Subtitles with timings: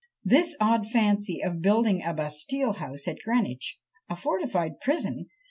[0.23, 3.77] This odd fancy of building a "Bastile House" at Greenwich,
[4.09, 5.27] a fortified prison!